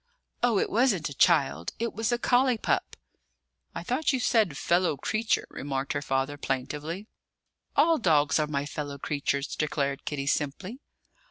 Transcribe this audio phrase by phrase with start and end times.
[0.41, 2.95] "Oh, it wasn't a child; it was a collie pup."
[3.75, 7.05] "I thought you said 'fellow creature,'" remarked her father plaintively.
[7.75, 10.79] "All dogs are my fellow creatures," declared Kitty simply.